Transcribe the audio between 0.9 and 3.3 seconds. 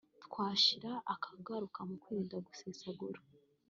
akagaruka mu kwirinda gusesagura